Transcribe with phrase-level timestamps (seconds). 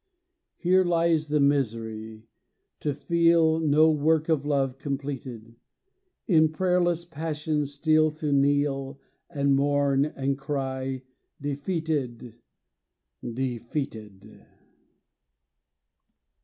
[0.57, 2.25] Here lies the misery,
[2.79, 5.57] to feel No work of love completed;
[6.25, 11.03] In prayerless passion still to kneel, And mourn, and cry:
[11.39, 12.33] "Defeated
[13.23, 14.43] Defeated!"